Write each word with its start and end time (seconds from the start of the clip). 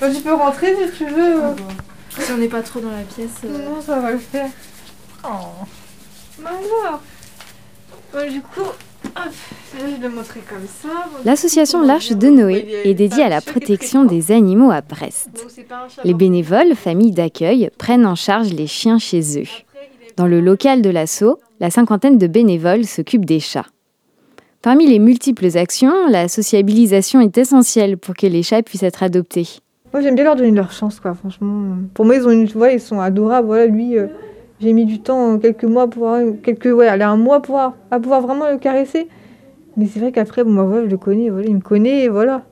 Bah, 0.00 0.06
tu 0.14 0.20
peux 0.22 0.32
rentrer 0.34 0.74
si 0.76 0.96
tu 0.98 1.06
veux. 1.10 1.40
Si 2.18 2.32
on 2.32 2.38
n'est 2.38 2.48
pas 2.48 2.62
trop 2.62 2.80
dans 2.80 2.90
la 2.90 3.02
pièce. 3.02 3.28
euh, 3.44 3.68
Non, 3.68 3.80
ça 3.80 3.98
va 4.00 4.12
le 4.12 4.18
faire. 4.18 4.48
Oh. 5.24 5.28
Bah 6.42 6.50
alors. 6.50 7.00
Bah, 8.12 8.26
du 8.28 8.40
coup, 8.40 8.60
hop, 8.62 8.74
là, 9.14 9.22
je 9.78 9.84
vais 10.00 10.08
le 10.08 10.08
montrer 10.14 10.40
comme 10.48 10.66
ça. 10.66 10.88
Bon, 11.12 11.18
L'association 11.24 11.82
L'Arche 11.82 12.10
de 12.12 12.28
Noé 12.28 12.66
est 12.84 12.94
dédiée 12.94 13.22
à 13.24 13.28
la 13.28 13.40
protection 13.40 14.04
des 14.04 14.32
animaux 14.32 14.70
à 14.70 14.80
Brest. 14.80 15.28
bon, 15.34 15.40
Les 16.04 16.10
blanc. 16.10 16.18
bénévoles, 16.18 16.74
familles 16.74 17.12
d'accueil, 17.12 17.70
prennent 17.78 18.06
en 18.06 18.14
charge 18.16 18.52
les 18.52 18.66
chiens 18.66 18.98
chez 18.98 19.40
eux. 19.40 19.46
Dans 20.16 20.26
le 20.26 20.40
local 20.40 20.82
de 20.82 20.90
l'assaut, 20.90 21.38
la 21.60 21.70
cinquantaine 21.70 22.18
de 22.18 22.26
bénévoles 22.26 22.84
s'occupent 22.86 23.26
des 23.26 23.40
chats. 23.40 23.66
Parmi 24.62 24.86
les 24.86 24.98
multiples 24.98 25.56
actions, 25.56 26.08
la 26.08 26.28
sociabilisation 26.28 27.20
est 27.20 27.38
essentielle 27.38 27.96
pour 27.96 28.14
que 28.14 28.26
les 28.26 28.42
chats 28.42 28.62
puissent 28.62 28.82
être 28.82 29.02
adoptés. 29.02 29.48
Moi, 29.92 30.02
j'aime 30.02 30.14
bien 30.14 30.24
leur 30.24 30.36
donner 30.36 30.50
leur 30.52 30.70
chance, 30.70 31.00
quoi, 31.00 31.14
franchement. 31.14 31.76
Pour 31.94 32.04
moi, 32.04 32.14
ils 32.16 32.26
ont 32.26 32.30
une, 32.30 32.46
tu 32.46 32.56
vois, 32.56 32.70
ils 32.70 32.80
sont 32.80 33.00
adorables. 33.00 33.46
Voilà, 33.46 33.66
lui, 33.66 33.98
euh, 33.98 34.06
j'ai 34.60 34.72
mis 34.72 34.84
du 34.86 35.00
temps, 35.00 35.38
quelques 35.38 35.64
mois 35.64 35.88
pour 35.88 36.08
quelques, 36.42 36.66
ouais, 36.66 36.88
un 36.88 37.16
mois 37.16 37.40
pour 37.42 37.58
à 37.58 37.74
pouvoir 38.00 38.20
vraiment 38.20 38.48
le 38.50 38.58
caresser. 38.58 39.08
Mais 39.76 39.86
c'est 39.86 39.98
vrai 40.00 40.12
qu'après, 40.12 40.44
bon, 40.44 40.54
bah, 40.54 40.62
voilà, 40.64 40.84
je 40.84 40.90
le 40.90 40.96
connais, 40.96 41.28
voilà, 41.30 41.46
il 41.48 41.56
me 41.56 41.60
connaît, 41.60 42.08
voilà. 42.08 42.42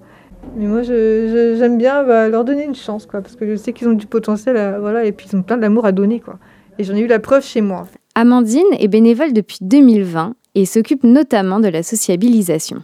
Mais 0.56 0.66
moi, 0.66 0.82
j'aime 0.82 1.78
bien 1.78 2.02
bah, 2.04 2.28
leur 2.28 2.44
donner 2.44 2.64
une 2.64 2.74
chance, 2.74 3.06
quoi, 3.06 3.20
parce 3.20 3.36
que 3.36 3.46
je 3.48 3.54
sais 3.56 3.72
qu'ils 3.72 3.88
ont 3.88 3.92
du 3.92 4.06
potentiel, 4.06 4.56
à- 4.56 4.78
voilà, 4.80 5.04
et 5.04 5.12
puis 5.12 5.28
ils 5.32 5.36
ont 5.36 5.42
plein 5.42 5.58
d'amour 5.58 5.84
à 5.84 5.92
donner, 5.92 6.20
quoi. 6.20 6.38
Et 6.78 6.84
j'en 6.84 6.94
ai 6.94 7.00
eu 7.00 7.06
la 7.06 7.18
preuve 7.18 7.44
chez 7.44 7.60
moi. 7.60 7.86
Amandine 8.14 8.62
est 8.78 8.88
bénévole 8.88 9.32
depuis 9.32 9.58
2020 9.60 10.34
et 10.54 10.64
s'occupe 10.64 11.04
notamment 11.04 11.60
de 11.60 11.68
la 11.68 11.82
sociabilisation. 11.82 12.78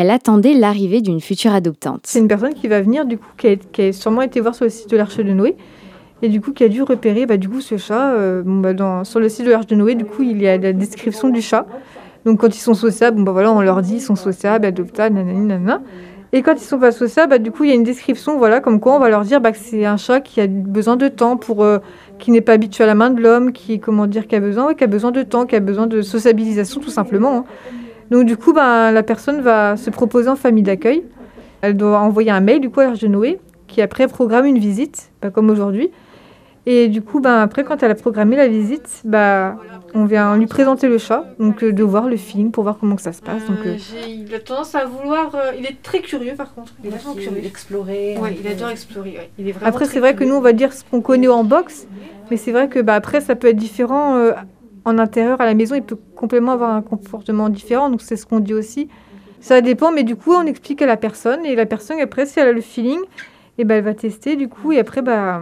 Elle 0.00 0.10
attendait 0.10 0.54
l'arrivée 0.54 1.00
d'une 1.00 1.20
future 1.20 1.52
adoptante. 1.52 2.02
C'est 2.04 2.20
une 2.20 2.28
personne 2.28 2.54
qui 2.54 2.68
va 2.68 2.80
venir, 2.80 3.04
du 3.04 3.18
coup, 3.18 3.26
qui 3.36 3.48
a, 3.82 3.92
sûrement 3.92 4.22
été 4.22 4.40
voir 4.40 4.54
sur 4.54 4.64
le 4.64 4.70
site 4.70 4.88
de 4.88 4.96
l'Arche 4.96 5.16
de 5.16 5.32
Noé. 5.32 5.56
Et 6.22 6.28
du 6.28 6.40
coup, 6.40 6.52
qui 6.52 6.62
a 6.62 6.68
dû 6.68 6.82
repérer, 6.82 7.26
bah, 7.26 7.36
du 7.36 7.48
coup, 7.48 7.60
ce 7.60 7.78
chat. 7.78 8.12
euh, 8.12 8.44
bah, 8.46 8.74
dans, 8.74 9.02
sur 9.02 9.18
le 9.18 9.28
site 9.28 9.44
de 9.44 9.50
l'Arche 9.50 9.66
de 9.66 9.74
Noé, 9.74 9.96
du 9.96 10.04
coup, 10.04 10.22
il 10.22 10.40
y 10.40 10.46
a 10.46 10.56
la 10.56 10.72
description 10.72 11.30
du 11.30 11.42
chat. 11.42 11.66
Donc, 12.24 12.38
quand 12.38 12.54
ils 12.54 12.60
sont 12.60 12.74
sociables, 12.74 13.24
bah, 13.24 13.32
voilà, 13.32 13.52
on 13.52 13.60
leur 13.60 13.82
dit 13.82 13.94
ils 13.94 14.00
sont 14.00 14.14
sociables, 14.14 14.66
adoptables, 14.66 15.16
nanani, 15.16 15.46
nanana. 15.46 15.82
Et 16.32 16.42
quand 16.42 16.52
ils 16.52 16.60
sont 16.60 16.78
pas 16.78 16.92
sociables, 16.92 17.30
bah, 17.30 17.38
du 17.38 17.50
coup, 17.50 17.64
il 17.64 17.70
y 17.70 17.72
a 17.72 17.74
une 17.74 17.82
description, 17.82 18.38
voilà, 18.38 18.60
comme 18.60 18.78
quoi 18.78 18.94
on 18.94 19.00
va 19.00 19.08
leur 19.08 19.22
dire 19.22 19.40
bah, 19.40 19.50
que 19.50 19.58
c'est 19.58 19.84
un 19.84 19.96
chat 19.96 20.20
qui 20.20 20.40
a 20.40 20.46
besoin 20.46 20.94
de 20.96 21.08
temps 21.08 21.36
pour. 21.36 21.64
euh, 21.64 21.78
qui 22.20 22.30
n'est 22.30 22.40
pas 22.40 22.52
habitué 22.52 22.84
à 22.84 22.86
la 22.86 22.94
main 22.94 23.10
de 23.10 23.20
l'homme, 23.20 23.52
qui, 23.52 23.78
comment 23.80 24.06
dire, 24.06 24.26
qui 24.26 24.34
a 24.34 24.40
besoin, 24.40 24.74
qui 24.74 24.84
a 24.84 24.88
besoin 24.88 25.10
de 25.12 25.22
temps, 25.22 25.46
qui 25.46 25.56
a 25.56 25.60
besoin 25.60 25.86
de 25.86 26.02
sociabilisation, 26.02 26.80
tout 26.80 26.90
simplement. 26.90 27.38
hein. 27.38 27.44
Donc, 28.10 28.24
du 28.26 28.36
coup, 28.36 28.52
bah, 28.52 28.90
la 28.90 29.02
personne 29.02 29.40
va 29.40 29.76
se 29.76 29.90
proposer 29.90 30.28
en 30.28 30.36
famille 30.36 30.62
d'accueil. 30.62 31.04
Elle 31.60 31.76
doit 31.76 31.98
envoyer 31.98 32.30
un 32.30 32.40
mail 32.40 32.60
du 32.60 32.70
coup 32.70 32.80
à 32.80 32.90
de 32.90 33.06
Noé 33.06 33.40
qui 33.66 33.82
après 33.82 34.08
programme 34.08 34.46
une 34.46 34.58
visite, 34.58 35.10
bah, 35.20 35.30
comme 35.30 35.50
aujourd'hui. 35.50 35.90
Et 36.66 36.88
du 36.88 37.00
coup, 37.00 37.20
bah, 37.20 37.40
après, 37.42 37.64
quand 37.64 37.82
elle 37.82 37.90
a 37.90 37.94
programmé 37.94 38.36
la 38.36 38.46
visite, 38.46 39.00
bah, 39.04 39.56
on 39.94 40.04
vient 40.04 40.36
lui 40.36 40.46
présenter 40.46 40.86
le 40.86 40.98
chat, 40.98 41.24
donc 41.38 41.62
euh, 41.64 41.72
de 41.72 41.82
voir 41.82 42.08
le 42.08 42.16
film 42.16 42.50
pour 42.50 42.62
voir 42.62 42.76
comment 42.78 42.94
que 42.94 43.00
ça 43.00 43.12
se 43.12 43.22
passe. 43.22 43.44
Donc, 43.46 43.58
euh, 43.64 43.76
il 44.06 44.34
a 44.34 44.38
tendance 44.38 44.74
à 44.74 44.84
vouloir. 44.84 45.34
euh, 45.34 45.52
il 45.58 45.64
est 45.64 45.80
très 45.82 46.00
curieux 46.00 46.34
par 46.34 46.54
contre. 46.54 46.74
Il 46.84 46.88
est 46.88 46.90
vachement 46.90 47.14
curieux. 47.14 47.44
Explorer. 47.44 48.18
Ouais, 48.20 48.36
il 48.38 48.46
adore 48.46 48.68
explorer. 48.68 49.12
ouais. 49.12 49.30
Il 49.38 49.48
est 49.48 49.52
vraiment 49.52 49.68
Après, 49.68 49.86
c'est 49.86 49.98
vrai 49.98 50.12
que 50.12 50.18
curieux. 50.18 50.32
nous, 50.32 50.38
on 50.38 50.42
va 50.42 50.52
dire 50.52 50.74
ce 50.74 50.84
qu'on 50.84 51.00
connaît 51.00 51.28
en 51.28 51.42
boxe, 51.44 51.86
mais 52.30 52.36
c'est 52.36 52.52
vrai 52.52 52.68
que 52.68 52.80
bah, 52.80 52.94
après, 52.94 53.22
ça 53.22 53.34
peut 53.34 53.48
être 53.48 53.56
différent 53.56 54.16
euh, 54.16 54.32
en 54.88 54.98
intérieur 54.98 55.40
à 55.40 55.46
la 55.46 55.54
maison. 55.54 55.74
Il 55.74 55.82
peut 55.82 55.98
complètement 56.16 56.52
avoir 56.52 56.74
un 56.74 56.82
comportement 56.82 57.48
différent, 57.48 57.90
donc 57.90 58.02
c'est 58.02 58.16
ce 58.16 58.26
qu'on 58.26 58.40
dit 58.40 58.54
aussi. 58.54 58.88
Ça 59.40 59.60
dépend, 59.60 59.92
mais 59.92 60.02
du 60.02 60.16
coup, 60.16 60.32
on 60.32 60.46
explique 60.46 60.82
à 60.82 60.86
la 60.86 60.96
personne, 60.96 61.46
et 61.46 61.54
la 61.54 61.66
personne, 61.66 62.00
après, 62.00 62.26
si 62.26 62.40
elle 62.40 62.48
a 62.48 62.52
le 62.52 62.60
feeling, 62.60 62.98
et 63.56 63.64
ben 63.64 63.76
elle 63.76 63.84
va 63.84 63.94
tester, 63.94 64.34
du 64.36 64.48
coup, 64.48 64.72
et 64.72 64.78
après, 64.80 65.02
bah, 65.02 65.40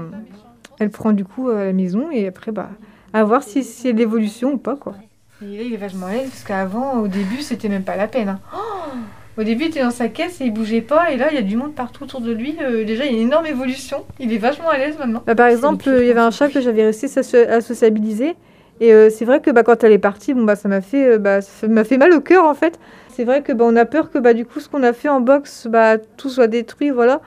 elle 0.78 0.90
prend 0.90 1.12
du 1.12 1.24
coup 1.24 1.48
à 1.48 1.64
la 1.64 1.72
maison, 1.72 2.10
et 2.12 2.26
après, 2.26 2.52
bah, 2.52 2.68
à 3.12 3.24
voir 3.24 3.42
si 3.42 3.64
c'est 3.64 3.92
de 3.94 3.98
l'évolution 3.98 4.52
ou 4.52 4.58
pas, 4.58 4.76
quoi. 4.76 4.94
Et 5.42 5.56
là, 5.56 5.62
il 5.62 5.72
est 5.74 5.78
vachement 5.78 6.06
à 6.06 6.12
l'aise, 6.12 6.28
parce 6.28 6.44
qu'avant, 6.44 7.00
au 7.00 7.08
début, 7.08 7.40
c'était 7.40 7.68
même 7.68 7.84
pas 7.84 7.96
la 7.96 8.06
peine. 8.08 8.28
hein. 8.28 8.40
Oh 8.54 8.92
au 9.38 9.42
début, 9.42 9.64
il 9.64 9.68
était 9.68 9.82
dans 9.82 9.90
sa 9.90 10.08
caisse 10.08 10.40
et 10.40 10.44
il 10.44 10.52
bougeait 10.52 10.80
pas. 10.80 11.12
Et 11.12 11.18
là, 11.18 11.26
il 11.30 11.34
y 11.34 11.38
a 11.38 11.42
du 11.42 11.58
monde 11.58 11.74
partout 11.74 12.04
autour 12.04 12.22
de 12.22 12.32
lui. 12.32 12.56
Euh, 12.62 12.84
déjà, 12.86 13.04
il 13.04 13.12
y 13.12 13.14
a 13.14 13.20
une 13.20 13.26
énorme 13.26 13.44
évolution. 13.44 14.04
Il 14.18 14.32
est 14.32 14.38
vachement 14.38 14.70
à 14.70 14.78
l'aise 14.78 14.96
maintenant. 14.98 15.22
Bah, 15.26 15.34
par 15.34 15.48
exemple, 15.48 15.84
il 15.88 16.06
y 16.06 16.10
avait 16.10 16.20
un 16.20 16.30
chat 16.30 16.48
que 16.48 16.62
j'avais 16.62 16.84
réussi 16.84 17.06
à 17.36 17.60
sociabiliser. 17.60 18.34
Et 18.80 18.92
euh, 18.92 19.08
c'est 19.10 19.24
vrai 19.24 19.40
que 19.40 19.50
bah, 19.50 19.62
quand 19.62 19.84
elle 19.84 19.92
est 19.92 19.98
partie, 19.98 20.34
bon, 20.34 20.44
bah, 20.44 20.56
ça 20.56 20.68
m'a 20.68 20.80
fait, 20.80 21.14
euh, 21.14 21.18
bah, 21.18 21.40
fait 21.40 21.96
mal 21.96 22.12
au 22.12 22.20
cœur 22.20 22.44
en 22.44 22.54
fait. 22.54 22.78
C'est 23.08 23.24
vrai 23.24 23.42
que 23.42 23.52
on 23.58 23.76
a 23.76 23.86
peur 23.86 24.10
que 24.10 24.32
du 24.32 24.44
coup, 24.44 24.60
ce 24.60 24.68
qu'on 24.68 24.82
a 24.82 24.92
fait 24.92 25.08
en 25.08 25.20
boxe, 25.20 25.68
tout 26.16 26.28
soit 26.28 26.48
détruit, 26.48 26.90
voilà. 26.90 27.20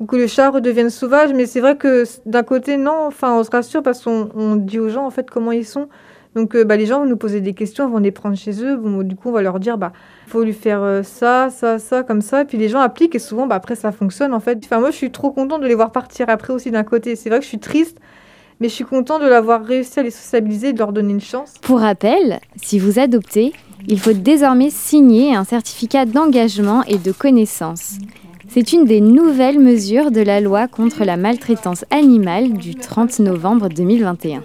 Ou 0.00 0.06
que 0.06 0.16
le 0.16 0.26
chat 0.26 0.50
redevienne 0.50 0.90
sauvage. 0.90 1.34
Mais 1.34 1.46
c'est 1.46 1.60
vrai 1.60 1.76
que 1.76 2.04
d'un 2.24 2.42
côté, 2.42 2.76
non. 2.78 3.06
Enfin, 3.06 3.34
on 3.38 3.44
se 3.44 3.50
rassure 3.50 3.82
parce 3.82 4.02
qu'on 4.02 4.30
on 4.34 4.56
dit 4.56 4.78
aux 4.78 4.88
gens 4.88 5.04
en 5.06 5.10
fait 5.10 5.28
comment 5.30 5.52
ils 5.52 5.66
sont. 5.66 5.88
Donc 6.34 6.54
euh, 6.54 6.64
les 6.64 6.86
gens 6.86 7.00
vont 7.00 7.06
nous 7.06 7.16
poser 7.16 7.40
des 7.40 7.54
questions, 7.54 7.88
vont 7.88 7.98
les 7.98 8.10
prendre 8.10 8.36
chez 8.36 8.62
eux. 8.62 8.78
Du 9.04 9.16
coup, 9.16 9.28
on 9.28 9.32
va 9.32 9.42
leur 9.42 9.60
dire, 9.60 9.76
bah, 9.76 9.92
faut 10.26 10.42
lui 10.42 10.52
faire 10.54 11.00
ça, 11.02 11.50
ça, 11.50 11.78
ça, 11.78 12.02
comme 12.02 12.22
ça. 12.22 12.42
Et 12.42 12.44
puis 12.46 12.56
les 12.56 12.68
gens 12.68 12.80
appliquent 12.80 13.14
et 13.14 13.18
souvent, 13.18 13.48
après, 13.50 13.74
ça 13.74 13.92
fonctionne 13.92 14.32
en 14.32 14.40
fait. 14.40 14.58
Enfin, 14.64 14.80
moi, 14.80 14.90
je 14.90 14.96
suis 14.96 15.12
trop 15.12 15.30
contente 15.30 15.60
de 15.60 15.66
les 15.66 15.74
voir 15.74 15.92
partir 15.92 16.30
après 16.30 16.54
aussi 16.54 16.70
d'un 16.70 16.84
côté. 16.84 17.16
C'est 17.16 17.28
vrai 17.28 17.38
que 17.38 17.44
je 17.44 17.50
suis 17.50 17.58
triste, 17.58 17.98
mais 18.60 18.68
je 18.68 18.74
suis 18.74 18.84
contente 18.84 19.22
de 19.22 19.28
l'avoir 19.28 19.64
réussi 19.64 19.98
à 20.00 20.02
les 20.02 20.10
sociabiliser 20.10 20.68
et 20.68 20.72
de 20.72 20.78
leur 20.78 20.92
donner 20.92 21.12
une 21.12 21.20
chance. 21.20 21.54
Pour 21.62 21.80
rappel, 21.80 22.40
si 22.62 22.78
vous 22.78 22.98
adoptez, 22.98 23.52
il 23.88 24.00
faut 24.00 24.12
désormais 24.12 24.70
signer 24.70 25.34
un 25.34 25.44
certificat 25.44 26.06
d'engagement 26.06 26.82
et 26.84 26.98
de 26.98 27.12
connaissance. 27.12 27.98
C'est 28.48 28.72
une 28.72 28.84
des 28.84 29.00
nouvelles 29.00 29.58
mesures 29.58 30.10
de 30.10 30.20
la 30.20 30.40
loi 30.40 30.68
contre 30.68 31.04
la 31.04 31.16
maltraitance 31.16 31.84
animale 31.90 32.54
du 32.54 32.74
30 32.74 33.18
novembre 33.18 33.68
2021. 33.68 34.42